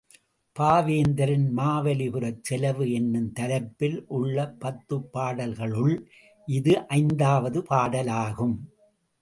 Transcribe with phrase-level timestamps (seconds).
[0.55, 5.95] பாவேந்தரின் மாவலி புரச் செலவு என்னும் தலைப்பில் உள்ள பத்துப் பாடல்களுள்
[6.47, 8.57] இது ஐந்தாவது பாடலாகும்.